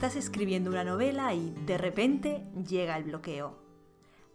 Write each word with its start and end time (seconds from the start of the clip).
Estás 0.00 0.16
escribiendo 0.16 0.70
una 0.70 0.82
novela 0.82 1.34
y, 1.34 1.50
de 1.66 1.76
repente, 1.76 2.46
llega 2.66 2.96
el 2.96 3.04
bloqueo. 3.04 3.58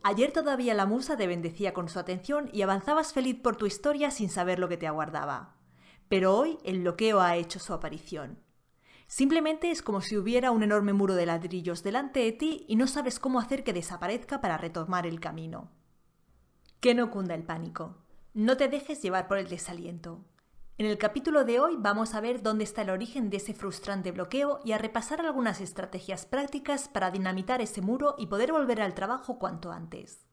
Ayer 0.04 0.32
todavía 0.32 0.76
la 0.76 0.86
musa 0.86 1.18
te 1.18 1.26
bendecía 1.26 1.74
con 1.74 1.90
su 1.90 1.98
atención 1.98 2.52
y 2.54 2.62
avanzabas 2.62 3.14
feliz 3.14 3.40
por 3.42 3.56
tu 3.56 3.66
historia 3.66 4.12
sin 4.12 4.30
saber 4.30 4.60
lo 4.60 4.70
que 4.70 4.78
te 4.78 4.86
aguardaba. 4.86 5.56
Pero 6.08 6.38
hoy 6.38 6.60
el 6.66 6.82
bloqueo 6.82 7.20
ha 7.20 7.36
hecho 7.36 7.58
su 7.58 7.74
aparición. 7.74 8.38
Simplemente 9.08 9.72
es 9.72 9.82
como 9.82 10.02
si 10.02 10.18
hubiera 10.18 10.52
un 10.52 10.62
enorme 10.62 10.94
muro 10.94 11.16
de 11.16 11.26
ladrillos 11.26 11.82
delante 11.82 12.20
de 12.20 12.32
ti 12.32 12.66
y 12.68 12.76
no 12.76 12.86
sabes 12.86 13.20
cómo 13.20 13.40
hacer 13.40 13.64
que 13.64 13.74
desaparezca 13.74 14.42
para 14.42 14.60
retomar 14.60 15.08
el 15.08 15.20
camino. 15.20 15.72
Que 16.80 16.94
no 16.94 17.10
cunda 17.10 17.34
el 17.34 17.44
pánico. 17.44 18.06
No 18.36 18.56
te 18.56 18.68
dejes 18.68 19.02
llevar 19.02 19.28
por 19.28 19.40
el 19.40 19.50
desaliento. 19.50 20.24
En 20.78 20.88
el 20.88 20.98
capítulo 20.98 21.46
de 21.46 21.62
hoy 21.62 21.78
vamos 21.78 22.16
a 22.16 22.20
ver 22.20 22.42
dónde 22.42 22.66
está 22.66 22.82
el 22.82 22.90
origen 22.90 23.30
de 23.30 23.38
ese 23.38 23.54
frustrante 23.54 24.12
bloqueo 24.12 24.60
y 24.66 24.74
a 24.74 24.78
repasar 24.78 25.22
algunas 25.22 25.62
estrategias 25.62 26.26
prácticas 26.26 26.90
para 26.90 27.12
dinamitar 27.12 27.62
ese 27.62 27.82
muro 27.82 28.16
y 28.18 28.28
poder 28.28 28.52
volver 28.52 28.82
al 28.82 28.94
trabajo 28.94 29.40
cuanto 29.40 29.72
antes. 29.72 30.26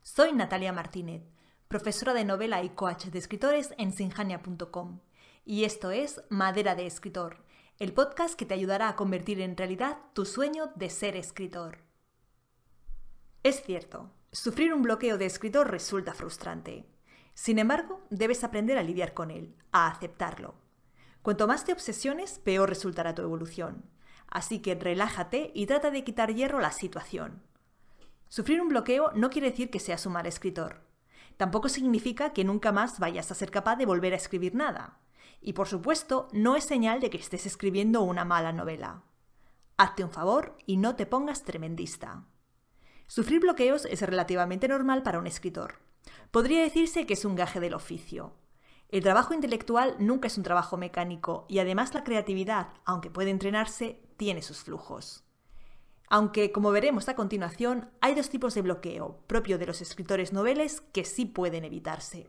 Soy 0.00 0.32
Natalia 0.32 0.72
Martínez, 0.72 1.24
profesora 1.68 2.14
de 2.14 2.24
novela 2.24 2.62
y 2.62 2.70
coach 2.70 3.08
de 3.08 3.18
escritores 3.18 3.74
en 3.76 3.92
sinjania.com, 3.92 5.00
y 5.44 5.64
esto 5.64 5.90
es 5.90 6.22
Madera 6.30 6.74
de 6.74 6.86
Escritor, 6.86 7.44
el 7.78 7.92
podcast 7.92 8.34
que 8.34 8.46
te 8.46 8.54
ayudará 8.54 8.88
a 8.88 8.96
convertir 8.96 9.42
en 9.42 9.58
realidad 9.58 9.98
tu 10.14 10.24
sueño 10.24 10.72
de 10.74 10.88
ser 10.88 11.16
escritor. 11.16 11.80
Es 13.42 13.62
cierto, 13.62 14.10
sufrir 14.30 14.72
un 14.72 14.80
bloqueo 14.80 15.18
de 15.18 15.26
escritor 15.26 15.70
resulta 15.70 16.14
frustrante. 16.14 16.91
Sin 17.34 17.58
embargo, 17.58 18.00
debes 18.10 18.44
aprender 18.44 18.78
a 18.78 18.82
lidiar 18.82 19.14
con 19.14 19.30
él, 19.30 19.54
a 19.72 19.88
aceptarlo. 19.88 20.54
Cuanto 21.22 21.46
más 21.46 21.64
te 21.64 21.72
obsesiones, 21.72 22.38
peor 22.38 22.68
resultará 22.68 23.14
tu 23.14 23.22
evolución. 23.22 23.84
Así 24.28 24.60
que 24.60 24.74
relájate 24.74 25.50
y 25.54 25.66
trata 25.66 25.90
de 25.90 26.04
quitar 26.04 26.34
hierro 26.34 26.58
a 26.58 26.62
la 26.62 26.72
situación. 26.72 27.42
Sufrir 28.28 28.62
un 28.62 28.68
bloqueo 28.68 29.12
no 29.14 29.30
quiere 29.30 29.50
decir 29.50 29.70
que 29.70 29.78
seas 29.78 30.06
un 30.06 30.14
mal 30.14 30.26
escritor. 30.26 30.80
Tampoco 31.36 31.68
significa 31.68 32.32
que 32.32 32.44
nunca 32.44 32.72
más 32.72 32.98
vayas 32.98 33.30
a 33.30 33.34
ser 33.34 33.50
capaz 33.50 33.76
de 33.76 33.86
volver 33.86 34.14
a 34.14 34.16
escribir 34.16 34.54
nada. 34.54 35.00
Y 35.40 35.52
por 35.52 35.68
supuesto, 35.68 36.28
no 36.32 36.56
es 36.56 36.64
señal 36.64 37.00
de 37.00 37.10
que 37.10 37.18
estés 37.18 37.46
escribiendo 37.46 38.02
una 38.02 38.24
mala 38.24 38.52
novela. 38.52 39.02
Hazte 39.76 40.04
un 40.04 40.10
favor 40.10 40.56
y 40.66 40.76
no 40.76 40.96
te 40.96 41.06
pongas 41.06 41.44
tremendista. 41.44 42.24
Sufrir 43.06 43.40
bloqueos 43.40 43.84
es 43.84 44.00
relativamente 44.00 44.68
normal 44.68 45.02
para 45.02 45.18
un 45.18 45.26
escritor. 45.26 45.80
Podría 46.30 46.62
decirse 46.62 47.06
que 47.06 47.14
es 47.14 47.24
un 47.24 47.34
gaje 47.34 47.60
del 47.60 47.74
oficio. 47.74 48.34
El 48.88 49.02
trabajo 49.02 49.32
intelectual 49.34 49.96
nunca 49.98 50.26
es 50.26 50.36
un 50.36 50.44
trabajo 50.44 50.76
mecánico 50.76 51.46
y 51.48 51.58
además 51.58 51.94
la 51.94 52.04
creatividad, 52.04 52.74
aunque 52.84 53.10
puede 53.10 53.30
entrenarse, 53.30 54.02
tiene 54.16 54.42
sus 54.42 54.58
flujos. 54.64 55.24
Aunque, 56.08 56.52
como 56.52 56.72
veremos 56.72 57.08
a 57.08 57.14
continuación, 57.14 57.90
hay 58.02 58.14
dos 58.14 58.28
tipos 58.28 58.54
de 58.54 58.60
bloqueo, 58.60 59.22
propio 59.26 59.58
de 59.58 59.64
los 59.64 59.80
escritores 59.80 60.34
noveles, 60.34 60.82
que 60.92 61.06
sí 61.06 61.24
pueden 61.24 61.64
evitarse. 61.64 62.28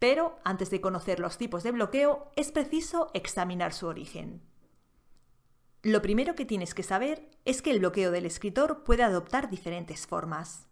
Pero, 0.00 0.36
antes 0.42 0.68
de 0.70 0.80
conocer 0.80 1.20
los 1.20 1.38
tipos 1.38 1.62
de 1.62 1.70
bloqueo, 1.70 2.32
es 2.34 2.50
preciso 2.50 3.10
examinar 3.14 3.72
su 3.72 3.86
origen. 3.86 4.42
Lo 5.84 6.02
primero 6.02 6.34
que 6.34 6.44
tienes 6.44 6.74
que 6.74 6.82
saber 6.82 7.30
es 7.44 7.62
que 7.62 7.70
el 7.70 7.78
bloqueo 7.78 8.10
del 8.10 8.26
escritor 8.26 8.82
puede 8.82 9.04
adoptar 9.04 9.48
diferentes 9.48 10.08
formas. 10.08 10.66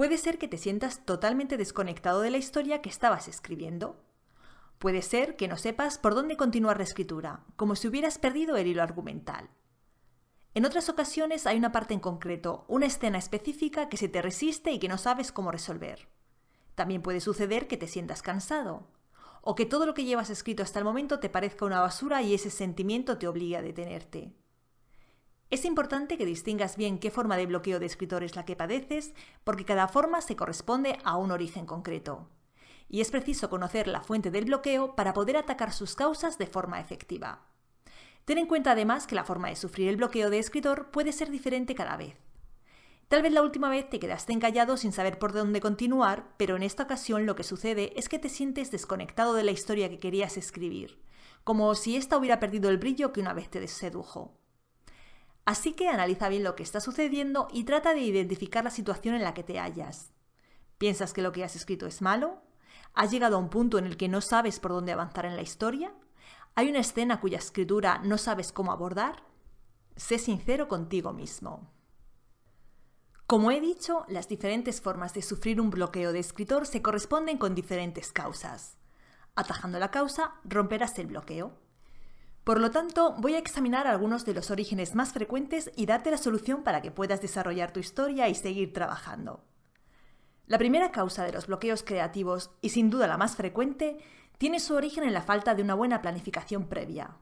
Puede 0.00 0.16
ser 0.16 0.38
que 0.38 0.48
te 0.48 0.56
sientas 0.56 1.04
totalmente 1.04 1.58
desconectado 1.58 2.22
de 2.22 2.30
la 2.30 2.38
historia 2.38 2.80
que 2.80 2.88
estabas 2.88 3.28
escribiendo. 3.28 4.02
Puede 4.78 5.02
ser 5.02 5.36
que 5.36 5.46
no 5.46 5.58
sepas 5.58 5.98
por 5.98 6.14
dónde 6.14 6.38
continuar 6.38 6.78
la 6.78 6.84
escritura, 6.84 7.44
como 7.56 7.76
si 7.76 7.86
hubieras 7.86 8.16
perdido 8.16 8.56
el 8.56 8.66
hilo 8.66 8.82
argumental. 8.82 9.50
En 10.54 10.64
otras 10.64 10.88
ocasiones 10.88 11.46
hay 11.46 11.58
una 11.58 11.70
parte 11.70 11.92
en 11.92 12.00
concreto, 12.00 12.64
una 12.66 12.86
escena 12.86 13.18
específica 13.18 13.90
que 13.90 13.98
se 13.98 14.08
te 14.08 14.22
resiste 14.22 14.72
y 14.72 14.78
que 14.78 14.88
no 14.88 14.96
sabes 14.96 15.32
cómo 15.32 15.52
resolver. 15.52 16.08
También 16.76 17.02
puede 17.02 17.20
suceder 17.20 17.68
que 17.68 17.76
te 17.76 17.86
sientas 17.86 18.22
cansado, 18.22 18.88
o 19.42 19.54
que 19.54 19.66
todo 19.66 19.84
lo 19.84 19.92
que 19.92 20.04
llevas 20.04 20.30
escrito 20.30 20.62
hasta 20.62 20.78
el 20.78 20.86
momento 20.86 21.20
te 21.20 21.28
parezca 21.28 21.66
una 21.66 21.82
basura 21.82 22.22
y 22.22 22.32
ese 22.32 22.48
sentimiento 22.48 23.18
te 23.18 23.28
obliga 23.28 23.58
a 23.58 23.62
detenerte. 23.62 24.32
Es 25.50 25.64
importante 25.64 26.16
que 26.16 26.26
distingas 26.26 26.76
bien 26.76 27.00
qué 27.00 27.10
forma 27.10 27.36
de 27.36 27.46
bloqueo 27.46 27.80
de 27.80 27.86
escritor 27.86 28.22
es 28.22 28.36
la 28.36 28.44
que 28.44 28.54
padeces, 28.54 29.12
porque 29.42 29.64
cada 29.64 29.88
forma 29.88 30.20
se 30.20 30.36
corresponde 30.36 30.96
a 31.02 31.16
un 31.16 31.32
origen 31.32 31.66
concreto. 31.66 32.28
Y 32.88 33.00
es 33.00 33.10
preciso 33.10 33.50
conocer 33.50 33.88
la 33.88 34.00
fuente 34.00 34.30
del 34.30 34.44
bloqueo 34.44 34.94
para 34.94 35.12
poder 35.12 35.36
atacar 35.36 35.72
sus 35.72 35.96
causas 35.96 36.38
de 36.38 36.46
forma 36.46 36.78
efectiva. 36.80 37.48
Ten 38.24 38.38
en 38.38 38.46
cuenta 38.46 38.72
además 38.72 39.08
que 39.08 39.16
la 39.16 39.24
forma 39.24 39.48
de 39.48 39.56
sufrir 39.56 39.88
el 39.88 39.96
bloqueo 39.96 40.30
de 40.30 40.38
escritor 40.38 40.92
puede 40.92 41.10
ser 41.10 41.30
diferente 41.30 41.74
cada 41.74 41.96
vez. 41.96 42.14
Tal 43.08 43.22
vez 43.22 43.32
la 43.32 43.42
última 43.42 43.68
vez 43.68 43.90
te 43.90 43.98
quedaste 43.98 44.32
encallado 44.32 44.76
sin 44.76 44.92
saber 44.92 45.18
por 45.18 45.32
dónde 45.32 45.60
continuar, 45.60 46.32
pero 46.36 46.54
en 46.54 46.62
esta 46.62 46.84
ocasión 46.84 47.26
lo 47.26 47.34
que 47.34 47.42
sucede 47.42 47.92
es 47.98 48.08
que 48.08 48.20
te 48.20 48.28
sientes 48.28 48.70
desconectado 48.70 49.34
de 49.34 49.42
la 49.42 49.50
historia 49.50 49.88
que 49.88 49.98
querías 49.98 50.36
escribir, 50.36 51.02
como 51.42 51.74
si 51.74 51.96
ésta 51.96 52.16
hubiera 52.16 52.38
perdido 52.38 52.70
el 52.70 52.78
brillo 52.78 53.12
que 53.12 53.20
una 53.20 53.34
vez 53.34 53.50
te 53.50 53.66
sedujo. 53.66 54.39
Así 55.44 55.72
que 55.72 55.88
analiza 55.88 56.28
bien 56.28 56.44
lo 56.44 56.54
que 56.54 56.62
está 56.62 56.80
sucediendo 56.80 57.48
y 57.52 57.64
trata 57.64 57.94
de 57.94 58.00
identificar 58.00 58.64
la 58.64 58.70
situación 58.70 59.14
en 59.14 59.22
la 59.22 59.34
que 59.34 59.42
te 59.42 59.58
hallas. 59.58 60.12
¿Piensas 60.78 61.12
que 61.12 61.22
lo 61.22 61.32
que 61.32 61.44
has 61.44 61.56
escrito 61.56 61.86
es 61.86 62.02
malo? 62.02 62.42
¿Has 62.94 63.10
llegado 63.10 63.36
a 63.36 63.40
un 63.40 63.50
punto 63.50 63.78
en 63.78 63.86
el 63.86 63.96
que 63.96 64.08
no 64.08 64.20
sabes 64.20 64.60
por 64.60 64.72
dónde 64.72 64.92
avanzar 64.92 65.26
en 65.26 65.36
la 65.36 65.42
historia? 65.42 65.92
¿Hay 66.54 66.68
una 66.68 66.80
escena 66.80 67.20
cuya 67.20 67.38
escritura 67.38 68.00
no 68.04 68.18
sabes 68.18 68.52
cómo 68.52 68.72
abordar? 68.72 69.22
Sé 69.96 70.18
sincero 70.18 70.68
contigo 70.68 71.12
mismo. 71.12 71.70
Como 73.26 73.52
he 73.52 73.60
dicho, 73.60 74.04
las 74.08 74.26
diferentes 74.26 74.80
formas 74.80 75.14
de 75.14 75.22
sufrir 75.22 75.60
un 75.60 75.70
bloqueo 75.70 76.12
de 76.12 76.18
escritor 76.18 76.66
se 76.66 76.82
corresponden 76.82 77.38
con 77.38 77.54
diferentes 77.54 78.12
causas. 78.12 78.76
Atajando 79.36 79.78
la 79.78 79.92
causa, 79.92 80.34
romperás 80.44 80.98
el 80.98 81.06
bloqueo. 81.06 81.52
Por 82.50 82.60
lo 82.60 82.72
tanto, 82.72 83.14
voy 83.16 83.34
a 83.34 83.38
examinar 83.38 83.86
algunos 83.86 84.24
de 84.24 84.34
los 84.34 84.50
orígenes 84.50 84.96
más 84.96 85.12
frecuentes 85.12 85.70
y 85.76 85.86
darte 85.86 86.10
la 86.10 86.16
solución 86.16 86.64
para 86.64 86.82
que 86.82 86.90
puedas 86.90 87.22
desarrollar 87.22 87.72
tu 87.72 87.78
historia 87.78 88.28
y 88.28 88.34
seguir 88.34 88.72
trabajando. 88.72 89.44
La 90.48 90.58
primera 90.58 90.90
causa 90.90 91.22
de 91.22 91.30
los 91.30 91.46
bloqueos 91.46 91.84
creativos, 91.84 92.50
y 92.60 92.70
sin 92.70 92.90
duda 92.90 93.06
la 93.06 93.16
más 93.16 93.36
frecuente, 93.36 93.98
tiene 94.36 94.58
su 94.58 94.74
origen 94.74 95.04
en 95.04 95.12
la 95.12 95.22
falta 95.22 95.54
de 95.54 95.62
una 95.62 95.74
buena 95.74 96.02
planificación 96.02 96.66
previa. 96.66 97.18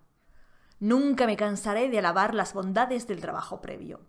Nunca 0.81 1.27
me 1.27 1.37
cansaré 1.37 1.91
de 1.91 1.99
alabar 1.99 2.35
las 2.35 2.55
bondades 2.55 3.07
del 3.07 3.21
trabajo 3.21 3.61
previo. 3.61 4.01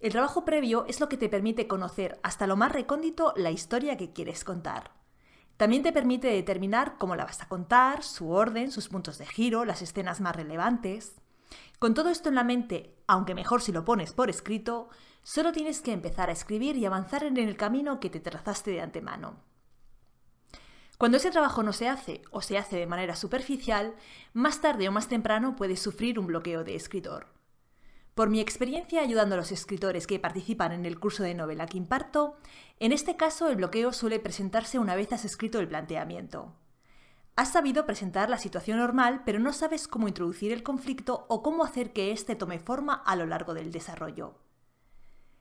El 0.00 0.12
trabajo 0.12 0.44
previo 0.44 0.84
es 0.86 1.00
lo 1.00 1.08
que 1.08 1.16
te 1.16 1.30
permite 1.30 1.66
conocer 1.66 2.20
hasta 2.22 2.46
lo 2.46 2.56
más 2.58 2.72
recóndito 2.72 3.32
la 3.36 3.52
historia 3.52 3.96
que 3.96 4.12
quieres 4.12 4.44
contar. 4.44 5.05
También 5.56 5.82
te 5.82 5.92
permite 5.92 6.28
determinar 6.28 6.96
cómo 6.98 7.16
la 7.16 7.24
vas 7.24 7.40
a 7.40 7.48
contar, 7.48 8.02
su 8.02 8.30
orden, 8.30 8.70
sus 8.70 8.88
puntos 8.88 9.18
de 9.18 9.26
giro, 9.26 9.64
las 9.64 9.80
escenas 9.80 10.20
más 10.20 10.36
relevantes. 10.36 11.14
Con 11.78 11.94
todo 11.94 12.10
esto 12.10 12.28
en 12.28 12.34
la 12.34 12.44
mente, 12.44 12.94
aunque 13.06 13.34
mejor 13.34 13.62
si 13.62 13.72
lo 13.72 13.84
pones 13.84 14.12
por 14.12 14.28
escrito, 14.28 14.90
solo 15.22 15.52
tienes 15.52 15.80
que 15.80 15.92
empezar 15.92 16.28
a 16.28 16.32
escribir 16.32 16.76
y 16.76 16.84
avanzar 16.84 17.24
en 17.24 17.36
el 17.36 17.56
camino 17.56 18.00
que 18.00 18.10
te 18.10 18.20
trazaste 18.20 18.70
de 18.70 18.82
antemano. 18.82 19.36
Cuando 20.98 21.18
ese 21.18 21.30
trabajo 21.30 21.62
no 21.62 21.72
se 21.72 21.88
hace 21.88 22.22
o 22.30 22.40
se 22.40 22.56
hace 22.56 22.76
de 22.76 22.86
manera 22.86 23.16
superficial, 23.16 23.94
más 24.32 24.62
tarde 24.62 24.88
o 24.88 24.92
más 24.92 25.08
temprano 25.08 25.54
puedes 25.54 25.80
sufrir 25.80 26.18
un 26.18 26.26
bloqueo 26.26 26.64
de 26.64 26.74
escritor. 26.74 27.35
Por 28.16 28.30
mi 28.30 28.40
experiencia 28.40 29.02
ayudando 29.02 29.34
a 29.34 29.36
los 29.36 29.52
escritores 29.52 30.06
que 30.06 30.18
participan 30.18 30.72
en 30.72 30.86
el 30.86 30.98
curso 30.98 31.22
de 31.22 31.34
novela 31.34 31.66
que 31.66 31.76
imparto, 31.76 32.38
en 32.80 32.92
este 32.92 33.14
caso 33.14 33.50
el 33.50 33.56
bloqueo 33.56 33.92
suele 33.92 34.18
presentarse 34.18 34.78
una 34.78 34.94
vez 34.96 35.12
has 35.12 35.26
escrito 35.26 35.60
el 35.60 35.68
planteamiento. 35.68 36.54
Has 37.36 37.52
sabido 37.52 37.84
presentar 37.84 38.30
la 38.30 38.38
situación 38.38 38.78
normal, 38.78 39.20
pero 39.26 39.38
no 39.38 39.52
sabes 39.52 39.86
cómo 39.86 40.08
introducir 40.08 40.50
el 40.50 40.62
conflicto 40.62 41.26
o 41.28 41.42
cómo 41.42 41.62
hacer 41.62 41.92
que 41.92 42.10
éste 42.10 42.36
tome 42.36 42.58
forma 42.58 42.94
a 42.94 43.16
lo 43.16 43.26
largo 43.26 43.52
del 43.52 43.70
desarrollo. 43.70 44.38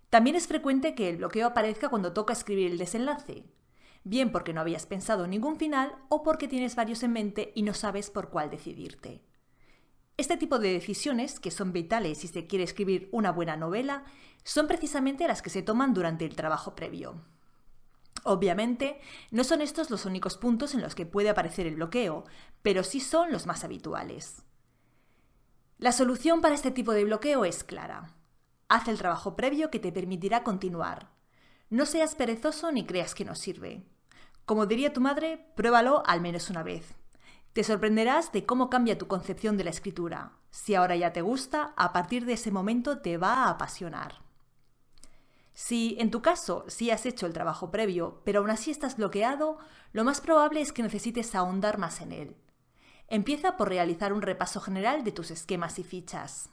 También 0.09 0.35
es 0.35 0.45
frecuente 0.45 0.95
que 0.95 1.07
el 1.07 1.15
bloqueo 1.15 1.47
aparezca 1.47 1.87
cuando 1.87 2.11
toca 2.11 2.33
escribir 2.33 2.69
el 2.69 2.77
desenlace, 2.77 3.45
bien 4.03 4.33
porque 4.33 4.51
no 4.51 4.59
habías 4.59 4.85
pensado 4.85 5.27
ningún 5.27 5.55
final 5.55 5.95
o 6.09 6.23
porque 6.23 6.49
tienes 6.49 6.75
varios 6.75 7.03
en 7.03 7.13
mente 7.13 7.53
y 7.55 7.61
no 7.61 7.73
sabes 7.73 8.09
por 8.09 8.31
cuál 8.31 8.49
decidirte. 8.49 9.23
Este 10.17 10.37
tipo 10.37 10.59
de 10.59 10.71
decisiones, 10.71 11.39
que 11.39 11.51
son 11.51 11.73
vitales 11.73 12.19
si 12.19 12.27
se 12.27 12.47
quiere 12.47 12.63
escribir 12.63 13.09
una 13.11 13.31
buena 13.31 13.57
novela, 13.57 14.05
son 14.43 14.67
precisamente 14.67 15.27
las 15.27 15.41
que 15.41 15.49
se 15.49 15.61
toman 15.61 15.93
durante 15.93 16.23
el 16.25 16.35
trabajo 16.35 16.73
previo. 16.73 17.21
Obviamente, 18.23 18.99
no 19.31 19.43
son 19.43 19.61
estos 19.61 19.89
los 19.89 20.05
únicos 20.05 20.37
puntos 20.37 20.73
en 20.73 20.81
los 20.81 20.95
que 20.95 21.05
puede 21.05 21.29
aparecer 21.29 21.67
el 21.67 21.75
bloqueo, 21.75 22.23
pero 22.61 22.83
sí 22.83 22.99
son 23.01 23.31
los 23.31 23.45
más 23.45 23.63
habituales. 23.63 24.43
La 25.77 25.91
solución 25.91 26.39
para 26.39 26.55
este 26.55 26.71
tipo 26.71 26.93
de 26.93 27.03
bloqueo 27.03 27.43
es 27.43 27.65
clara. 27.65 28.15
Haz 28.69 28.87
el 28.87 28.97
trabajo 28.97 29.35
previo 29.35 29.69
que 29.69 29.79
te 29.79 29.91
permitirá 29.91 30.43
continuar. 30.43 31.11
No 31.69 31.85
seas 31.85 32.15
perezoso 32.15 32.71
ni 32.71 32.85
creas 32.85 33.13
que 33.13 33.25
no 33.25 33.35
sirve. 33.35 33.83
Como 34.45 34.65
diría 34.65 34.93
tu 34.93 35.01
madre, 35.01 35.51
pruébalo 35.55 36.01
al 36.05 36.21
menos 36.21 36.49
una 36.49 36.63
vez. 36.63 36.95
Te 37.55 37.63
sorprenderás 37.63 38.33
de 38.33 38.45
cómo 38.45 38.69
cambia 38.69 38.97
tu 38.97 39.07
concepción 39.07 39.55
de 39.55 39.63
la 39.63 39.69
escritura. 39.69 40.33
Si 40.51 40.75
ahora 40.75 40.97
ya 40.97 41.13
te 41.13 41.21
gusta, 41.21 41.73
a 41.77 41.93
partir 41.93 42.25
de 42.25 42.33
ese 42.33 42.51
momento 42.51 42.99
te 42.99 43.17
va 43.17 43.45
a 43.45 43.49
apasionar. 43.49 44.15
Si, 45.53 45.95
en 45.97 46.11
tu 46.11 46.21
caso, 46.21 46.65
sí 46.67 46.91
has 46.91 47.05
hecho 47.05 47.25
el 47.25 47.31
trabajo 47.31 47.71
previo, 47.71 48.21
pero 48.25 48.41
aún 48.41 48.49
así 48.49 48.71
estás 48.71 48.97
bloqueado, 48.97 49.57
lo 49.93 50.03
más 50.03 50.19
probable 50.19 50.59
es 50.59 50.73
que 50.73 50.83
necesites 50.83 51.33
ahondar 51.33 51.77
más 51.77 52.01
en 52.01 52.11
él. 52.11 52.35
Empieza 53.07 53.55
por 53.55 53.69
realizar 53.69 54.11
un 54.11 54.21
repaso 54.21 54.59
general 54.59 55.05
de 55.05 55.13
tus 55.13 55.31
esquemas 55.31 55.79
y 55.79 55.85
fichas. 55.85 56.49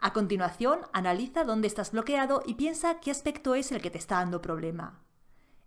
A 0.00 0.12
continuación, 0.12 0.80
analiza 0.92 1.44
dónde 1.44 1.68
estás 1.68 1.92
bloqueado 1.92 2.42
y 2.44 2.54
piensa 2.54 2.98
qué 2.98 3.12
aspecto 3.12 3.54
es 3.54 3.70
el 3.70 3.80
que 3.80 3.92
te 3.92 3.98
está 3.98 4.16
dando 4.16 4.42
problema. 4.42 5.04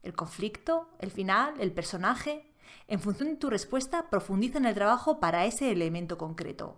¿El 0.04 0.16
conflicto? 0.16 0.90
¿El 1.00 1.12
final? 1.12 1.54
¿El 1.62 1.72
personaje? 1.72 2.49
En 2.88 3.00
función 3.00 3.30
de 3.30 3.36
tu 3.36 3.50
respuesta, 3.50 4.10
profundiza 4.10 4.57
en 4.57 4.66
el 4.66 4.75
trabajo 4.75 5.19
para 5.19 5.45
ese 5.45 5.71
elemento 5.71 6.18
concreto. 6.18 6.77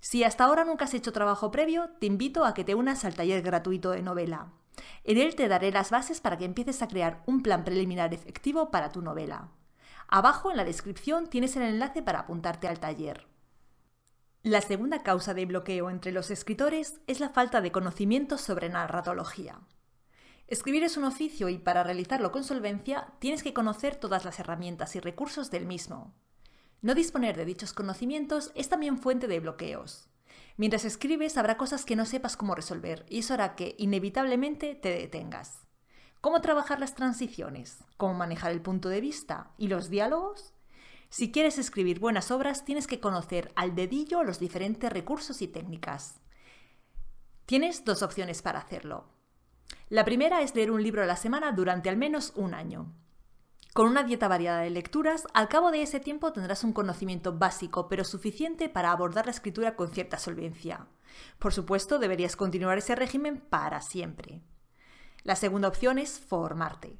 Si 0.00 0.24
hasta 0.24 0.44
ahora 0.44 0.64
nunca 0.64 0.84
has 0.84 0.94
hecho 0.94 1.12
trabajo 1.12 1.50
previo, 1.50 1.90
te 1.98 2.06
invito 2.06 2.44
a 2.44 2.54
que 2.54 2.64
te 2.64 2.74
unas 2.74 3.04
al 3.04 3.14
taller 3.14 3.42
gratuito 3.42 3.90
de 3.90 4.02
novela. 4.02 4.52
En 5.04 5.18
él 5.18 5.34
te 5.34 5.48
daré 5.48 5.72
las 5.72 5.90
bases 5.90 6.20
para 6.20 6.38
que 6.38 6.44
empieces 6.44 6.82
a 6.82 6.88
crear 6.88 7.22
un 7.26 7.42
plan 7.42 7.64
preliminar 7.64 8.14
efectivo 8.14 8.70
para 8.70 8.90
tu 8.90 9.02
novela. 9.02 9.48
Abajo 10.06 10.50
en 10.50 10.56
la 10.56 10.64
descripción 10.64 11.26
tienes 11.26 11.56
el 11.56 11.62
enlace 11.62 12.02
para 12.02 12.20
apuntarte 12.20 12.68
al 12.68 12.78
taller. 12.78 13.26
La 14.42 14.60
segunda 14.60 15.02
causa 15.02 15.34
de 15.34 15.46
bloqueo 15.46 15.90
entre 15.90 16.12
los 16.12 16.30
escritores 16.30 17.00
es 17.06 17.20
la 17.20 17.28
falta 17.28 17.60
de 17.60 17.72
conocimiento 17.72 18.38
sobre 18.38 18.68
narratología. 18.68 19.58
Escribir 20.48 20.82
es 20.82 20.96
un 20.96 21.04
oficio 21.04 21.50
y 21.50 21.58
para 21.58 21.84
realizarlo 21.84 22.32
con 22.32 22.42
solvencia 22.42 23.12
tienes 23.18 23.42
que 23.42 23.52
conocer 23.52 23.96
todas 23.96 24.24
las 24.24 24.40
herramientas 24.40 24.96
y 24.96 25.00
recursos 25.00 25.50
del 25.50 25.66
mismo. 25.66 26.14
No 26.80 26.94
disponer 26.94 27.36
de 27.36 27.44
dichos 27.44 27.74
conocimientos 27.74 28.50
es 28.54 28.70
también 28.70 28.96
fuente 28.96 29.28
de 29.28 29.40
bloqueos. 29.40 30.08
Mientras 30.56 30.86
escribes 30.86 31.36
habrá 31.36 31.58
cosas 31.58 31.84
que 31.84 31.96
no 31.96 32.06
sepas 32.06 32.38
cómo 32.38 32.54
resolver 32.54 33.04
y 33.10 33.18
eso 33.18 33.34
hará 33.34 33.56
que 33.56 33.74
inevitablemente 33.76 34.74
te 34.74 34.88
detengas. 34.88 35.66
¿Cómo 36.22 36.40
trabajar 36.40 36.80
las 36.80 36.94
transiciones? 36.94 37.84
¿Cómo 37.98 38.14
manejar 38.14 38.50
el 38.50 38.62
punto 38.62 38.88
de 38.88 39.02
vista? 39.02 39.52
¿Y 39.58 39.68
los 39.68 39.90
diálogos? 39.90 40.54
Si 41.10 41.30
quieres 41.30 41.58
escribir 41.58 42.00
buenas 42.00 42.30
obras 42.30 42.64
tienes 42.64 42.86
que 42.86 43.00
conocer 43.00 43.52
al 43.54 43.74
dedillo 43.74 44.22
los 44.22 44.38
diferentes 44.38 44.90
recursos 44.90 45.42
y 45.42 45.48
técnicas. 45.48 46.22
Tienes 47.44 47.84
dos 47.84 48.02
opciones 48.02 48.40
para 48.40 48.60
hacerlo. 48.60 49.17
La 49.88 50.04
primera 50.04 50.42
es 50.42 50.54
leer 50.54 50.70
un 50.70 50.82
libro 50.82 51.02
a 51.02 51.06
la 51.06 51.16
semana 51.16 51.52
durante 51.52 51.88
al 51.88 51.96
menos 51.96 52.32
un 52.36 52.54
año. 52.54 52.92
Con 53.74 53.86
una 53.86 54.02
dieta 54.02 54.28
variada 54.28 54.62
de 54.62 54.70
lecturas, 54.70 55.26
al 55.34 55.48
cabo 55.48 55.70
de 55.70 55.82
ese 55.82 56.00
tiempo 56.00 56.32
tendrás 56.32 56.64
un 56.64 56.72
conocimiento 56.72 57.38
básico, 57.38 57.88
pero 57.88 58.04
suficiente 58.04 58.68
para 58.68 58.90
abordar 58.90 59.26
la 59.26 59.30
escritura 59.30 59.76
con 59.76 59.90
cierta 59.90 60.18
solvencia. 60.18 60.88
Por 61.38 61.52
supuesto, 61.52 61.98
deberías 61.98 62.34
continuar 62.34 62.78
ese 62.78 62.96
régimen 62.96 63.40
para 63.40 63.80
siempre. 63.80 64.42
La 65.22 65.36
segunda 65.36 65.68
opción 65.68 65.98
es 65.98 66.18
formarte. 66.18 66.98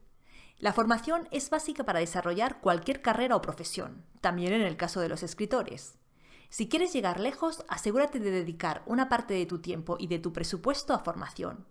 La 0.59 0.73
formación 0.73 1.29
es 1.31 1.51
básica 1.51 1.85
para 1.85 2.01
desarrollar 2.01 2.61
cualquier 2.61 3.01
carrera 3.01 3.37
o 3.37 3.43
profesión, 3.43 4.05
también 4.21 4.53
en 4.53 4.63
el 4.63 4.77
caso 4.77 5.01
de 5.01 5.09
los 5.09 5.23
escritores. 5.23 5.99
Si 6.49 6.69
quieres 6.69 6.93
llegar 6.93 7.21
lejos, 7.21 7.65
asegúrate 7.69 8.19
de 8.19 8.31
dedicar 8.31 8.83
una 8.87 9.09
parte 9.09 9.35
de 9.35 9.47
tu 9.47 9.61
tiempo 9.61 9.97
y 9.99 10.07
de 10.07 10.19
tu 10.19 10.33
presupuesto 10.33 10.95
a 10.95 11.01
formación. 11.01 11.67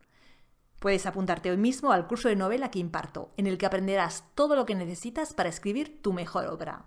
Puedes 0.87 1.05
apuntarte 1.05 1.51
hoy 1.51 1.57
mismo 1.57 1.91
al 1.91 2.07
curso 2.07 2.29
de 2.29 2.37
novela 2.37 2.71
que 2.71 2.79
imparto, 2.79 3.33
en 3.35 3.45
el 3.45 3.57
que 3.57 3.65
aprenderás 3.65 4.23
todo 4.35 4.55
lo 4.55 4.65
que 4.65 4.73
necesitas 4.73 5.33
para 5.33 5.49
escribir 5.49 6.01
tu 6.01 6.13
mejor 6.13 6.45
obra. 6.45 6.85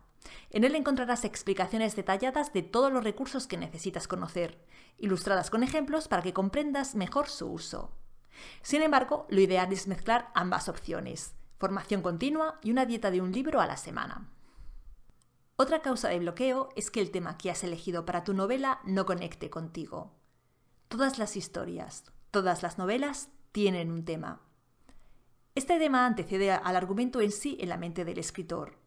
En 0.49 0.64
él 0.64 0.75
encontrarás 0.75 1.26
explicaciones 1.26 1.94
detalladas 1.97 2.55
de 2.55 2.62
todos 2.62 2.91
los 2.91 3.05
recursos 3.05 3.47
que 3.47 3.58
necesitas 3.58 4.08
conocer, 4.08 4.64
ilustradas 4.97 5.50
con 5.50 5.62
ejemplos 5.62 6.08
para 6.08 6.23
que 6.23 6.32
comprendas 6.32 6.94
mejor 6.94 7.29
su 7.29 7.52
uso. 7.52 7.93
Sin 8.62 8.81
embargo, 8.81 9.26
lo 9.29 9.38
ideal 9.43 9.70
es 9.70 9.87
mezclar 9.87 10.31
ambas 10.35 10.70
opciones, 10.70 11.35
formación 11.58 12.00
continua 12.00 12.58
y 12.62 12.70
una 12.70 12.87
dieta 12.87 13.11
de 13.11 13.20
un 13.20 13.32
libro 13.32 13.61
a 13.61 13.67
la 13.67 13.76
semana. 13.76 14.31
Otra 15.56 15.82
causa 15.82 16.08
de 16.08 16.20
bloqueo 16.20 16.70
es 16.75 16.91
que 16.91 17.03
el 17.03 17.11
tema 17.11 17.37
que 17.37 17.50
has 17.50 17.64
elegido 17.64 18.06
para 18.06 18.25
tu 18.25 18.32
novela 18.32 18.81
no 18.82 19.05
conecte 19.05 19.50
contigo. 19.50 20.14
Todas 20.88 21.19
las 21.19 21.37
historias, 21.37 22.11
todas 22.31 22.62
las 22.62 22.79
novelas 22.79 23.29
tienen 23.52 23.91
un 23.91 24.05
tema. 24.05 24.41
Este 25.55 25.79
tema 25.79 26.06
antecede 26.06 26.52
al 26.52 26.76
argumento 26.76 27.20
en 27.20 27.32
sí 27.32 27.56
en 27.61 27.69
la 27.69 27.76
mente 27.76 28.05
del 28.05 28.19
escritor. 28.19 28.79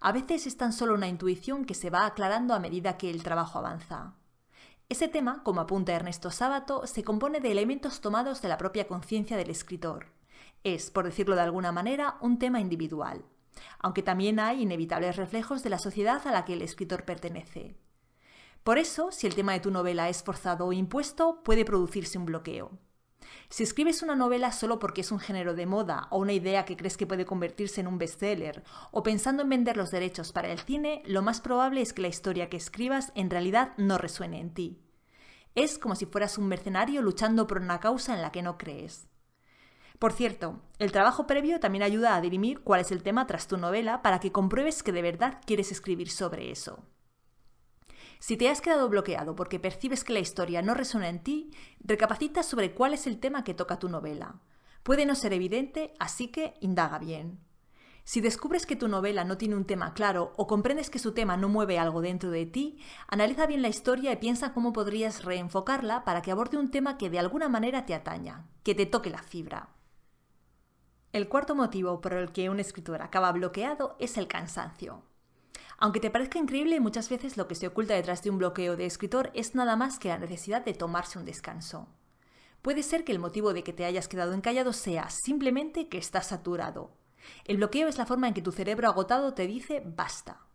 A 0.00 0.12
veces 0.12 0.46
es 0.46 0.56
tan 0.56 0.72
solo 0.72 0.94
una 0.94 1.08
intuición 1.08 1.64
que 1.64 1.74
se 1.74 1.90
va 1.90 2.06
aclarando 2.06 2.54
a 2.54 2.60
medida 2.60 2.96
que 2.96 3.10
el 3.10 3.22
trabajo 3.22 3.58
avanza. 3.58 4.14
Ese 4.88 5.08
tema, 5.08 5.42
como 5.42 5.60
apunta 5.60 5.92
Ernesto 5.92 6.30
Sábato, 6.30 6.86
se 6.86 7.02
compone 7.02 7.40
de 7.40 7.50
elementos 7.50 8.00
tomados 8.00 8.42
de 8.42 8.48
la 8.48 8.58
propia 8.58 8.86
conciencia 8.86 9.36
del 9.36 9.50
escritor. 9.50 10.06
Es, 10.64 10.90
por 10.90 11.04
decirlo 11.04 11.34
de 11.34 11.40
alguna 11.40 11.72
manera, 11.72 12.18
un 12.20 12.38
tema 12.38 12.60
individual, 12.60 13.24
aunque 13.78 14.02
también 14.02 14.38
hay 14.38 14.62
inevitables 14.62 15.16
reflejos 15.16 15.62
de 15.62 15.70
la 15.70 15.78
sociedad 15.78 16.24
a 16.26 16.32
la 16.32 16.44
que 16.44 16.52
el 16.52 16.62
escritor 16.62 17.04
pertenece. 17.04 17.76
Por 18.62 18.78
eso, 18.78 19.10
si 19.10 19.26
el 19.26 19.34
tema 19.34 19.52
de 19.52 19.60
tu 19.60 19.72
novela 19.72 20.08
es 20.08 20.22
forzado 20.22 20.66
o 20.66 20.72
impuesto, 20.72 21.42
puede 21.42 21.64
producirse 21.64 22.18
un 22.18 22.26
bloqueo. 22.26 22.78
Si 23.48 23.62
escribes 23.62 24.02
una 24.02 24.16
novela 24.16 24.52
solo 24.52 24.78
porque 24.78 25.02
es 25.02 25.12
un 25.12 25.18
género 25.18 25.54
de 25.54 25.66
moda 25.66 26.06
o 26.10 26.18
una 26.18 26.32
idea 26.32 26.64
que 26.64 26.76
crees 26.76 26.96
que 26.96 27.06
puede 27.06 27.26
convertirse 27.26 27.80
en 27.80 27.86
un 27.86 27.98
bestseller 27.98 28.62
o 28.90 29.02
pensando 29.02 29.42
en 29.42 29.48
vender 29.48 29.76
los 29.76 29.90
derechos 29.90 30.32
para 30.32 30.50
el 30.50 30.58
cine, 30.58 31.02
lo 31.06 31.22
más 31.22 31.40
probable 31.40 31.82
es 31.82 31.92
que 31.92 32.02
la 32.02 32.08
historia 32.08 32.48
que 32.48 32.56
escribas 32.56 33.12
en 33.14 33.30
realidad 33.30 33.72
no 33.76 33.98
resuene 33.98 34.40
en 34.40 34.54
ti. 34.54 34.80
Es 35.54 35.78
como 35.78 35.94
si 35.94 36.06
fueras 36.06 36.38
un 36.38 36.48
mercenario 36.48 37.02
luchando 37.02 37.46
por 37.46 37.58
una 37.58 37.80
causa 37.80 38.14
en 38.14 38.22
la 38.22 38.32
que 38.32 38.42
no 38.42 38.56
crees. 38.56 39.08
Por 39.98 40.12
cierto, 40.12 40.60
el 40.78 40.90
trabajo 40.90 41.26
previo 41.26 41.60
también 41.60 41.84
ayuda 41.84 42.16
a 42.16 42.20
dirimir 42.20 42.60
cuál 42.60 42.80
es 42.80 42.90
el 42.90 43.02
tema 43.02 43.26
tras 43.26 43.46
tu 43.46 43.56
novela 43.56 44.02
para 44.02 44.18
que 44.18 44.32
compruebes 44.32 44.82
que 44.82 44.92
de 44.92 45.02
verdad 45.02 45.40
quieres 45.46 45.70
escribir 45.70 46.10
sobre 46.10 46.50
eso. 46.50 46.84
Si 48.22 48.36
te 48.36 48.48
has 48.48 48.60
quedado 48.60 48.88
bloqueado 48.88 49.34
porque 49.34 49.58
percibes 49.58 50.04
que 50.04 50.12
la 50.12 50.20
historia 50.20 50.62
no 50.62 50.74
resuena 50.74 51.08
en 51.08 51.24
ti, 51.24 51.50
recapacita 51.80 52.44
sobre 52.44 52.72
cuál 52.72 52.94
es 52.94 53.08
el 53.08 53.18
tema 53.18 53.42
que 53.42 53.52
toca 53.52 53.80
tu 53.80 53.88
novela. 53.88 54.36
Puede 54.84 55.06
no 55.06 55.16
ser 55.16 55.32
evidente, 55.32 55.92
así 55.98 56.28
que 56.28 56.54
indaga 56.60 57.00
bien. 57.00 57.40
Si 58.04 58.20
descubres 58.20 58.64
que 58.64 58.76
tu 58.76 58.86
novela 58.86 59.24
no 59.24 59.38
tiene 59.38 59.56
un 59.56 59.64
tema 59.64 59.92
claro 59.92 60.34
o 60.36 60.46
comprendes 60.46 60.88
que 60.88 61.00
su 61.00 61.14
tema 61.14 61.36
no 61.36 61.48
mueve 61.48 61.80
algo 61.80 62.00
dentro 62.00 62.30
de 62.30 62.46
ti, 62.46 62.78
analiza 63.08 63.46
bien 63.46 63.60
la 63.60 63.66
historia 63.66 64.12
y 64.12 64.16
piensa 64.18 64.52
cómo 64.52 64.72
podrías 64.72 65.24
reenfocarla 65.24 66.04
para 66.04 66.22
que 66.22 66.30
aborde 66.30 66.58
un 66.58 66.70
tema 66.70 66.98
que 66.98 67.10
de 67.10 67.18
alguna 67.18 67.48
manera 67.48 67.86
te 67.86 67.94
ataña, 67.94 68.46
que 68.62 68.76
te 68.76 68.86
toque 68.86 69.10
la 69.10 69.24
fibra. 69.24 69.70
El 71.12 71.28
cuarto 71.28 71.56
motivo 71.56 72.00
por 72.00 72.12
el 72.12 72.30
que 72.30 72.50
un 72.50 72.60
escritor 72.60 73.02
acaba 73.02 73.32
bloqueado 73.32 73.96
es 73.98 74.16
el 74.16 74.28
cansancio. 74.28 75.02
Aunque 75.82 75.98
te 75.98 76.12
parezca 76.12 76.38
increíble, 76.38 76.78
muchas 76.78 77.08
veces 77.08 77.36
lo 77.36 77.48
que 77.48 77.56
se 77.56 77.66
oculta 77.66 77.94
detrás 77.94 78.22
de 78.22 78.30
un 78.30 78.38
bloqueo 78.38 78.76
de 78.76 78.86
escritor 78.86 79.32
es 79.34 79.56
nada 79.56 79.74
más 79.74 79.98
que 79.98 80.10
la 80.10 80.18
necesidad 80.18 80.64
de 80.64 80.74
tomarse 80.74 81.18
un 81.18 81.24
descanso. 81.24 81.88
Puede 82.62 82.84
ser 82.84 83.02
que 83.02 83.10
el 83.10 83.18
motivo 83.18 83.52
de 83.52 83.64
que 83.64 83.72
te 83.72 83.84
hayas 83.84 84.06
quedado 84.06 84.32
encallado 84.32 84.72
sea 84.72 85.10
simplemente 85.10 85.88
que 85.88 85.98
estás 85.98 86.28
saturado. 86.28 86.92
El 87.46 87.56
bloqueo 87.56 87.88
es 87.88 87.98
la 87.98 88.06
forma 88.06 88.28
en 88.28 88.34
que 88.34 88.42
tu 88.42 88.52
cerebro 88.52 88.86
agotado 88.86 89.34
te 89.34 89.48
dice 89.48 89.82
basta. 89.84 90.46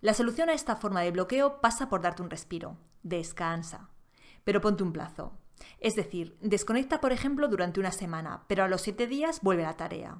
La 0.00 0.12
solución 0.12 0.48
a 0.48 0.54
esta 0.54 0.74
forma 0.74 1.02
de 1.02 1.12
bloqueo 1.12 1.60
pasa 1.60 1.88
por 1.88 2.02
darte 2.02 2.22
un 2.22 2.30
respiro. 2.30 2.78
Descansa. 3.04 3.90
Pero 4.42 4.60
ponte 4.60 4.82
un 4.82 4.92
plazo. 4.92 5.38
Es 5.78 5.94
decir, 5.94 6.36
desconecta 6.40 7.00
por 7.00 7.12
ejemplo 7.12 7.46
durante 7.46 7.78
una 7.78 7.92
semana, 7.92 8.42
pero 8.48 8.64
a 8.64 8.68
los 8.68 8.80
siete 8.80 9.06
días 9.06 9.38
vuelve 9.40 9.62
a 9.64 9.68
la 9.68 9.76
tarea. 9.76 10.18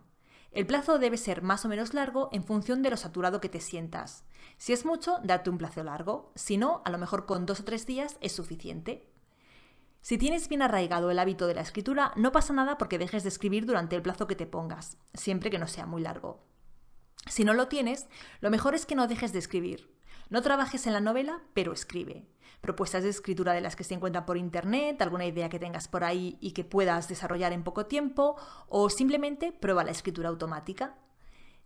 El 0.51 0.67
plazo 0.67 0.99
debe 0.99 1.17
ser 1.17 1.43
más 1.43 1.65
o 1.65 1.69
menos 1.69 1.95
largo 1.95 2.31
en 2.33 2.43
función 2.45 2.83
de 2.83 2.91
lo 2.91 2.97
saturado 2.97 3.41
que 3.41 3.49
te 3.49 3.61
sientas. 3.61 4.25
Si 4.57 4.73
es 4.73 4.85
mucho, 4.85 5.19
date 5.23 5.51
un 5.51 5.59
plazo 5.59 5.85
largo. 5.85 6.33
Si 6.35 6.57
no, 6.57 6.83
a 6.85 6.91
lo 6.91 6.99
mejor 6.99 7.27
con 7.27 7.47
dos 7.47 7.61
o 7.61 7.65
tres 7.65 7.87
días 7.87 8.17
es 8.21 8.33
suficiente. 8.33 9.09
Si 10.01 10.17
tienes 10.17 10.49
bien 10.49 10.63
arraigado 10.63 11.11
el 11.11 11.19
hábito 11.19 11.47
de 11.47 11.55
la 11.55 11.61
escritura, 11.61 12.13
no 12.17 12.33
pasa 12.33 12.53
nada 12.53 12.79
porque 12.79 12.99
dejes 12.99 13.25
de 13.25 13.29
escribir 13.29 13.67
durante 13.67 13.95
el 13.95 14.03
plazo 14.03 14.27
que 14.27 14.37
te 14.37 14.47
pongas, 14.47 14.97
siempre 15.13 15.51
que 15.51 15.59
no 15.59 15.67
sea 15.67 15.87
muy 15.87 16.01
largo. 16.01 16.45
Si 17.27 17.45
no 17.45 17.53
lo 17.53 17.69
tienes, 17.69 18.09
lo 18.41 18.51
mejor 18.51 18.75
es 18.75 18.87
que 18.87 18.95
no 18.95 19.07
dejes 19.07 19.33
de 19.33 19.41
escribir. 19.41 19.98
No 20.31 20.43
trabajes 20.43 20.87
en 20.87 20.93
la 20.93 21.01
novela, 21.01 21.43
pero 21.55 21.73
escribe 21.73 22.27
propuestas 22.61 23.03
de 23.03 23.11
escritura 23.11 23.53
de 23.53 23.61
las 23.61 23.77
que 23.77 23.85
se 23.85 23.95
encuentran 23.95 24.27
por 24.27 24.37
internet, 24.37 25.01
alguna 25.01 25.27
idea 25.27 25.49
que 25.49 25.59
tengas 25.59 25.89
por 25.89 26.05
ahí 26.05 26.37
y 26.41 26.53
que 26.53 26.65
puedas 26.65 27.09
desarrollar 27.09 27.53
en 27.53 27.65
poco 27.65 27.87
tiempo, 27.87 28.37
o 28.69 28.91
simplemente 28.91 29.53
prueba 29.53 29.85
la 29.85 29.91
escritura 29.91 30.29
automática. 30.29 30.97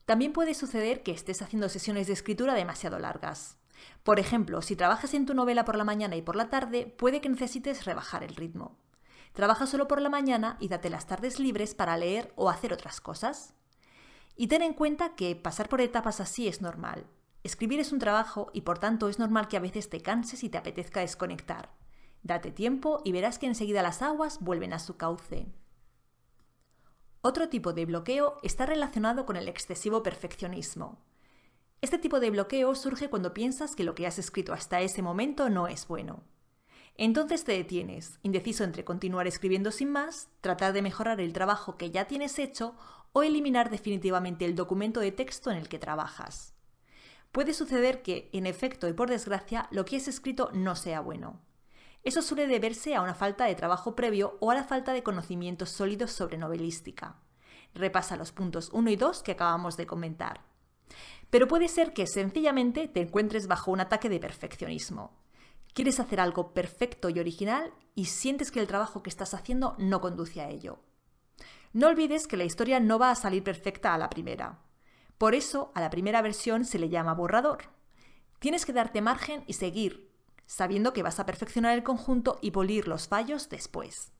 También 0.04 0.32
puede 0.32 0.54
suceder 0.54 1.02
que 1.02 1.12
estés 1.12 1.42
haciendo 1.42 1.68
sesiones 1.68 2.06
de 2.06 2.12
escritura 2.12 2.54
demasiado 2.54 2.98
largas. 2.98 3.56
Por 4.02 4.20
ejemplo, 4.20 4.62
si 4.62 4.76
trabajas 4.76 5.14
en 5.14 5.26
tu 5.26 5.34
novela 5.34 5.64
por 5.64 5.76
la 5.76 5.84
mañana 5.84 6.16
y 6.16 6.22
por 6.22 6.36
la 6.36 6.50
tarde, 6.50 6.86
puede 6.86 7.20
que 7.20 7.28
necesites 7.28 7.84
rebajar 7.84 8.22
el 8.22 8.36
ritmo. 8.36 8.78
Trabaja 9.32 9.66
solo 9.66 9.88
por 9.88 10.00
la 10.00 10.10
mañana 10.10 10.56
y 10.60 10.68
date 10.68 10.90
las 10.90 11.06
tardes 11.06 11.40
libres 11.40 11.74
para 11.74 11.96
leer 11.96 12.32
o 12.36 12.50
hacer 12.50 12.72
otras 12.72 13.00
cosas. 13.00 13.54
Y 14.36 14.48
ten 14.48 14.62
en 14.62 14.74
cuenta 14.74 15.14
que 15.14 15.34
pasar 15.36 15.68
por 15.68 15.80
etapas 15.80 16.20
así 16.20 16.48
es 16.48 16.60
normal. 16.60 17.06
Escribir 17.42 17.80
es 17.80 17.92
un 17.92 17.98
trabajo 17.98 18.50
y 18.52 18.60
por 18.60 18.78
tanto 18.78 19.08
es 19.08 19.18
normal 19.18 19.48
que 19.48 19.56
a 19.56 19.60
veces 19.60 19.88
te 19.88 20.00
canses 20.00 20.44
y 20.44 20.48
te 20.48 20.58
apetezca 20.58 21.00
desconectar. 21.00 21.70
Date 22.22 22.52
tiempo 22.52 23.00
y 23.04 23.10
verás 23.10 23.38
que 23.38 23.46
enseguida 23.46 23.82
las 23.82 24.00
aguas 24.00 24.38
vuelven 24.40 24.72
a 24.72 24.78
su 24.78 24.96
cauce. 24.96 25.48
Otro 27.20 27.48
tipo 27.48 27.72
de 27.72 27.84
bloqueo 27.84 28.38
está 28.42 28.66
relacionado 28.66 29.26
con 29.26 29.36
el 29.36 29.48
excesivo 29.48 30.02
perfeccionismo. 30.02 31.00
Este 31.80 31.98
tipo 31.98 32.20
de 32.20 32.30
bloqueo 32.30 32.74
surge 32.76 33.10
cuando 33.10 33.34
piensas 33.34 33.74
que 33.74 33.82
lo 33.82 33.96
que 33.96 34.06
has 34.06 34.18
escrito 34.18 34.52
hasta 34.52 34.80
ese 34.80 35.02
momento 35.02 35.50
no 35.50 35.66
es 35.66 35.88
bueno. 35.88 36.22
Entonces 36.96 37.42
te 37.42 37.52
detienes, 37.52 38.20
indeciso 38.22 38.62
entre 38.62 38.84
continuar 38.84 39.26
escribiendo 39.26 39.72
sin 39.72 39.90
más, 39.90 40.28
tratar 40.40 40.72
de 40.72 40.82
mejorar 40.82 41.20
el 41.20 41.32
trabajo 41.32 41.76
que 41.76 41.90
ya 41.90 42.06
tienes 42.06 42.38
hecho 42.38 42.76
o 43.12 43.24
eliminar 43.24 43.70
definitivamente 43.70 44.44
el 44.44 44.54
documento 44.54 45.00
de 45.00 45.10
texto 45.10 45.50
en 45.50 45.56
el 45.56 45.68
que 45.68 45.78
trabajas. 45.78 46.54
Puede 47.32 47.54
suceder 47.54 48.02
que, 48.02 48.28
en 48.32 48.46
efecto 48.46 48.88
y 48.88 48.92
por 48.92 49.08
desgracia, 49.08 49.66
lo 49.70 49.86
que 49.86 49.96
has 49.96 50.06
escrito 50.06 50.50
no 50.52 50.76
sea 50.76 51.00
bueno. 51.00 51.40
Eso 52.04 52.20
suele 52.20 52.46
deberse 52.46 52.94
a 52.94 53.00
una 53.00 53.14
falta 53.14 53.46
de 53.46 53.54
trabajo 53.54 53.96
previo 53.96 54.36
o 54.40 54.50
a 54.50 54.54
la 54.54 54.64
falta 54.64 54.92
de 54.92 55.02
conocimientos 55.02 55.70
sólidos 55.70 56.10
sobre 56.10 56.36
novelística. 56.36 57.16
Repasa 57.74 58.16
los 58.16 58.32
puntos 58.32 58.68
1 58.72 58.90
y 58.90 58.96
2 58.96 59.22
que 59.22 59.32
acabamos 59.32 59.78
de 59.78 59.86
comentar. 59.86 60.42
Pero 61.30 61.48
puede 61.48 61.68
ser 61.68 61.94
que 61.94 62.06
sencillamente 62.06 62.86
te 62.86 63.00
encuentres 63.00 63.46
bajo 63.46 63.70
un 63.70 63.80
ataque 63.80 64.10
de 64.10 64.20
perfeccionismo. 64.20 65.16
Quieres 65.72 66.00
hacer 66.00 66.20
algo 66.20 66.52
perfecto 66.52 67.08
y 67.08 67.18
original 67.18 67.72
y 67.94 68.06
sientes 68.06 68.50
que 68.50 68.60
el 68.60 68.66
trabajo 68.66 69.02
que 69.02 69.08
estás 69.08 69.32
haciendo 69.32 69.74
no 69.78 70.02
conduce 70.02 70.42
a 70.42 70.50
ello. 70.50 70.80
No 71.72 71.86
olvides 71.86 72.26
que 72.26 72.36
la 72.36 72.44
historia 72.44 72.78
no 72.78 72.98
va 72.98 73.10
a 73.10 73.14
salir 73.14 73.42
perfecta 73.42 73.94
a 73.94 73.98
la 73.98 74.10
primera. 74.10 74.58
Por 75.22 75.36
eso 75.36 75.70
a 75.76 75.80
la 75.80 75.88
primera 75.88 76.20
versión 76.20 76.64
se 76.64 76.80
le 76.80 76.88
llama 76.88 77.14
borrador. 77.14 77.68
Tienes 78.40 78.66
que 78.66 78.72
darte 78.72 79.00
margen 79.00 79.44
y 79.46 79.52
seguir, 79.52 80.10
sabiendo 80.46 80.92
que 80.92 81.04
vas 81.04 81.20
a 81.20 81.26
perfeccionar 81.26 81.78
el 81.78 81.84
conjunto 81.84 82.40
y 82.42 82.50
polir 82.50 82.88
los 82.88 83.06
fallos 83.06 83.48
después. 83.48 84.10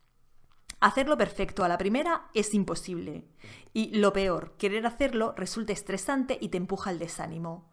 Hacerlo 0.78 1.18
perfecto 1.18 1.64
a 1.64 1.68
la 1.68 1.76
primera 1.76 2.28
es 2.35 2.54
imposible. 2.54 3.26
Y 3.73 3.97
lo 3.97 4.12
peor, 4.12 4.56
querer 4.59 4.87
hacerlo 4.87 5.35
resulta 5.37 5.73
estresante 5.73 6.38
y 6.40 6.50
te 6.50 6.59
empuja 6.59 6.90
al 6.90 7.00
desánimo. 7.00 7.68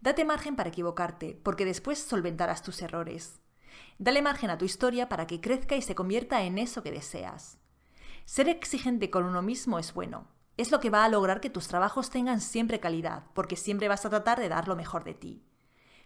Date 0.00 0.24
margen 0.24 0.54
para 0.54 0.68
equivocarte, 0.68 1.34
porque 1.42 1.64
después 1.64 1.98
solventarás 1.98 2.62
tus 2.62 2.80
errores. 2.80 3.40
Dale 3.98 4.22
margen 4.22 4.50
a 4.50 4.58
tu 4.58 4.64
historia 4.64 5.08
para 5.08 5.26
que 5.26 5.40
crezca 5.40 5.74
y 5.74 5.82
se 5.82 5.96
convierta 5.96 6.44
en 6.44 6.58
eso 6.58 6.84
que 6.84 6.92
deseas. 6.92 7.58
Ser 8.24 8.48
exigente 8.48 9.10
con 9.10 9.24
uno 9.24 9.42
mismo 9.42 9.80
es 9.80 9.92
bueno. 9.94 10.37
Es 10.58 10.70
lo 10.70 10.78
que 10.80 10.90
va 10.90 11.04
a 11.04 11.08
lograr 11.08 11.40
que 11.40 11.48
tus 11.48 11.68
trabajos 11.68 12.10
tengan 12.10 12.42
siempre 12.42 12.80
calidad, 12.80 13.24
porque 13.32 13.56
siempre 13.56 13.88
vas 13.88 14.04
a 14.04 14.10
tratar 14.10 14.38
de 14.38 14.50
dar 14.50 14.68
lo 14.68 14.76
mejor 14.76 15.04
de 15.04 15.14
ti. 15.14 15.42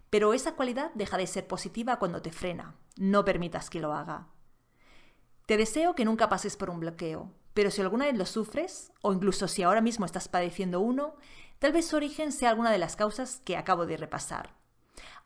Pero 0.09 0.33
esa 0.33 0.53
cualidad 0.53 0.93
deja 0.95 1.17
de 1.17 1.27
ser 1.27 1.49
positiva 1.49 1.99
cuando 1.99 2.23
te 2.23 2.31
frena. 2.31 2.77
No 2.97 3.25
permitas 3.25 3.69
que 3.69 3.81
lo 3.81 3.93
haga. 3.93 4.29
Te 5.47 5.57
deseo 5.57 5.97
que 5.97 6.05
nunca 6.05 6.29
pases 6.29 6.57
por 6.57 6.71
un 6.71 6.79
bloqueo, 6.79 7.33
pero 7.53 7.73
si 7.73 7.81
alguna 7.81 8.05
vez 8.05 8.17
lo 8.17 8.27
sufres, 8.27 8.93
o 9.01 9.13
incluso 9.13 9.49
si 9.49 9.65
ahora 9.65 9.81
mismo 9.81 10.07
estás 10.07 10.29
padeciendo 10.29 10.81
uno, 10.81 11.17
Tal 11.63 11.71
vez 11.71 11.87
su 11.87 11.95
origen 11.95 12.33
sea 12.33 12.51
alguna 12.51 12.73
de 12.73 12.79
las 12.79 12.97
causas 12.97 13.41
que 13.45 13.57
acabo 13.57 13.87
de 13.87 13.97
repasar. 13.97 14.53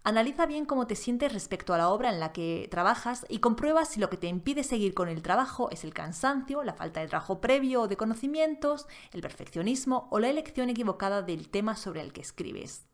Analiza 0.06 0.46
bien 0.46 0.66
cómo 0.66 0.86
te 0.86 0.94
sientes 0.94 1.32
respecto 1.32 1.74
a 1.74 1.78
la 1.78 1.88
obra 1.88 2.10
en 2.10 2.20
la 2.20 2.32
que 2.32 2.68
trabajas 2.70 3.26
y 3.28 3.40
comprueba 3.40 3.84
si 3.84 3.98
lo 3.98 4.08
que 4.08 4.16
te 4.16 4.28
impide 4.28 4.62
seguir 4.62 4.94
con 4.94 5.08
el 5.08 5.20
trabajo 5.20 5.68
es 5.72 5.82
el 5.82 5.92
cansancio, 5.92 6.62
la 6.62 6.74
falta 6.74 7.00
de 7.00 7.08
trabajo 7.08 7.40
previo 7.40 7.82
o 7.82 7.88
de 7.88 7.96
conocimientos, 7.96 8.86
el 9.12 9.20
perfeccionismo 9.20 10.06
o 10.12 10.20
la 10.20 10.28
elección 10.28 10.70
equivocada 10.70 11.22
del 11.22 11.48
tema 11.48 11.74
sobre 11.74 12.02
el 12.02 12.12
que 12.12 12.20
escribes. 12.20 12.86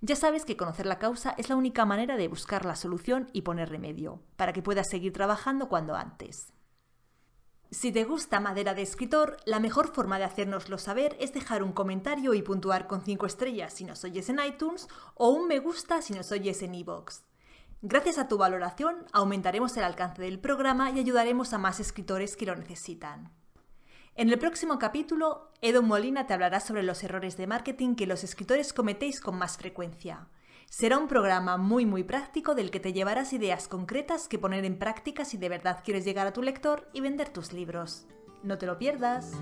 Ya 0.00 0.16
sabes 0.16 0.46
que 0.46 0.56
conocer 0.56 0.86
la 0.86 0.98
causa 0.98 1.34
es 1.36 1.50
la 1.50 1.56
única 1.56 1.84
manera 1.84 2.16
de 2.16 2.28
buscar 2.28 2.64
la 2.64 2.76
solución 2.76 3.28
y 3.34 3.42
poner 3.42 3.68
remedio, 3.68 4.22
para 4.36 4.54
que 4.54 4.62
puedas 4.62 4.88
seguir 4.88 5.12
trabajando 5.12 5.68
cuando 5.68 5.96
antes. 5.96 6.50
Si 7.72 7.90
te 7.90 8.04
gusta 8.04 8.38
Madera 8.38 8.74
de 8.74 8.82
Escritor, 8.82 9.38
la 9.46 9.58
mejor 9.58 9.94
forma 9.94 10.18
de 10.18 10.24
hacérnoslo 10.24 10.76
saber 10.76 11.16
es 11.18 11.32
dejar 11.32 11.62
un 11.62 11.72
comentario 11.72 12.34
y 12.34 12.42
puntuar 12.42 12.86
con 12.86 13.02
5 13.02 13.24
estrellas 13.24 13.72
si 13.72 13.84
nos 13.84 14.04
oyes 14.04 14.28
en 14.28 14.40
iTunes 14.46 14.88
o 15.14 15.30
un 15.30 15.48
me 15.48 15.58
gusta 15.58 16.02
si 16.02 16.12
nos 16.12 16.30
oyes 16.32 16.60
en 16.60 16.74
iVoox. 16.74 17.22
Gracias 17.80 18.18
a 18.18 18.28
tu 18.28 18.36
valoración 18.36 19.06
aumentaremos 19.12 19.74
el 19.78 19.84
alcance 19.84 20.20
del 20.20 20.38
programa 20.38 20.90
y 20.90 20.98
ayudaremos 20.98 21.54
a 21.54 21.58
más 21.58 21.80
escritores 21.80 22.36
que 22.36 22.44
lo 22.44 22.54
necesitan. 22.54 23.32
En 24.16 24.28
el 24.28 24.38
próximo 24.38 24.78
capítulo, 24.78 25.50
Edo 25.62 25.80
Molina 25.82 26.26
te 26.26 26.34
hablará 26.34 26.60
sobre 26.60 26.82
los 26.82 27.02
errores 27.02 27.38
de 27.38 27.46
marketing 27.46 27.94
que 27.94 28.06
los 28.06 28.22
escritores 28.22 28.74
cometéis 28.74 29.18
con 29.18 29.38
más 29.38 29.56
frecuencia. 29.56 30.28
Será 30.72 30.96
un 30.96 31.06
programa 31.06 31.58
muy 31.58 31.84
muy 31.84 32.02
práctico 32.02 32.54
del 32.54 32.70
que 32.70 32.80
te 32.80 32.94
llevarás 32.94 33.34
ideas 33.34 33.68
concretas 33.68 34.26
que 34.26 34.38
poner 34.38 34.64
en 34.64 34.78
práctica 34.78 35.26
si 35.26 35.36
de 35.36 35.50
verdad 35.50 35.80
quieres 35.84 36.06
llegar 36.06 36.26
a 36.26 36.32
tu 36.32 36.40
lector 36.40 36.88
y 36.94 37.02
vender 37.02 37.28
tus 37.28 37.52
libros. 37.52 38.06
No 38.42 38.56
te 38.56 38.64
lo 38.64 38.78
pierdas. 38.78 39.32